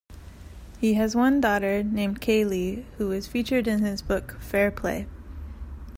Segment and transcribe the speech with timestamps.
[0.79, 5.05] He has one daughter, named Cayley, who was featured in his book "Fair Play".